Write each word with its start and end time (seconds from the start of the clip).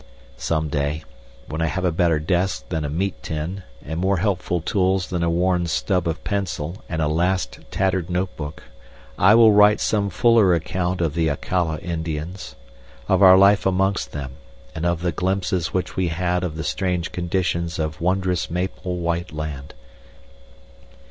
Some 0.37 0.67
day, 0.69 1.03
when 1.47 1.61
I 1.61 1.67
have 1.67 1.85
a 1.85 1.91
better 1.91 2.19
desk 2.19 2.69
than 2.69 2.83
a 2.83 2.89
meat 2.89 3.21
tin 3.21 3.61
and 3.85 3.99
more 3.99 4.17
helpful 4.17 4.59
tools 4.59 5.09
than 5.09 5.21
a 5.21 5.29
worn 5.29 5.67
stub 5.67 6.07
of 6.07 6.23
pencil 6.23 6.83
and 6.89 7.03
a 7.03 7.07
last, 7.07 7.59
tattered 7.69 8.09
note 8.09 8.35
book, 8.35 8.63
I 9.19 9.35
will 9.35 9.51
write 9.53 9.79
some 9.79 10.09
fuller 10.09 10.55
account 10.55 11.01
of 11.01 11.13
the 11.13 11.27
Accala 11.27 11.77
Indians 11.83 12.55
of 13.07 13.21
our 13.21 13.37
life 13.37 13.63
amongst 13.67 14.11
them, 14.11 14.31
and 14.73 14.87
of 14.87 15.01
the 15.03 15.11
glimpses 15.11 15.71
which 15.71 15.95
we 15.95 16.07
had 16.07 16.43
of 16.43 16.55
the 16.55 16.63
strange 16.63 17.11
conditions 17.11 17.77
of 17.77 18.01
wondrous 18.01 18.49
Maple 18.49 18.97
White 18.97 19.31
Land. 19.31 19.75